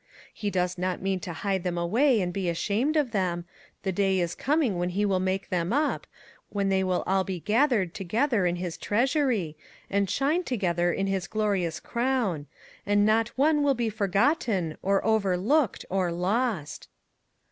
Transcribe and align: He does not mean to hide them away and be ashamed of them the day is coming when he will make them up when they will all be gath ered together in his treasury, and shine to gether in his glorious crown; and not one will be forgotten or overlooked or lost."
He 0.33 0.49
does 0.49 0.79
not 0.79 0.99
mean 0.99 1.19
to 1.19 1.31
hide 1.45 1.63
them 1.63 1.77
away 1.77 2.21
and 2.21 2.33
be 2.33 2.49
ashamed 2.49 2.97
of 2.97 3.11
them 3.11 3.45
the 3.83 3.91
day 3.91 4.19
is 4.19 4.33
coming 4.33 4.79
when 4.79 4.89
he 4.89 5.05
will 5.05 5.19
make 5.19 5.49
them 5.49 5.71
up 5.71 6.07
when 6.49 6.69
they 6.69 6.83
will 6.83 7.03
all 7.05 7.23
be 7.23 7.39
gath 7.39 7.69
ered 7.69 7.93
together 7.93 8.47
in 8.47 8.55
his 8.55 8.77
treasury, 8.79 9.55
and 9.91 10.09
shine 10.09 10.43
to 10.45 10.57
gether 10.57 10.91
in 10.91 11.05
his 11.05 11.27
glorious 11.27 11.79
crown; 11.79 12.47
and 12.83 13.05
not 13.05 13.27
one 13.37 13.61
will 13.61 13.75
be 13.75 13.89
forgotten 13.91 14.75
or 14.81 15.05
overlooked 15.05 15.85
or 15.87 16.11
lost." 16.11 16.87